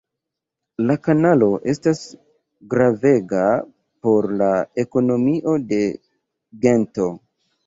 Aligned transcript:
La 0.85 0.93
kanalo 1.07 1.49
estas 1.73 2.01
gravega 2.71 3.43
por 4.07 4.29
la 4.41 4.49
ekonomio 4.85 5.55
de 5.69 5.83
Gento. 6.67 7.09